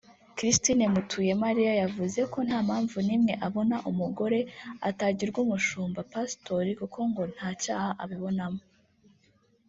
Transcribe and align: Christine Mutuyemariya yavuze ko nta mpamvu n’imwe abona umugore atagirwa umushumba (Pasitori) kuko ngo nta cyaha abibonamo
Christine 0.37 0.85
Mutuyemariya 0.93 1.73
yavuze 1.83 2.19
ko 2.33 2.39
nta 2.47 2.59
mpamvu 2.67 2.97
n’imwe 3.07 3.33
abona 3.47 3.77
umugore 3.91 4.39
atagirwa 4.89 5.39
umushumba 5.45 5.99
(Pasitori) 6.11 6.71
kuko 6.79 6.99
ngo 7.09 7.21
nta 7.33 7.49
cyaha 7.63 7.91
abibonamo 8.03 8.61